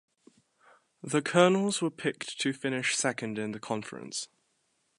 [1.03, 4.29] The Colonels were picked to finish second in the conference.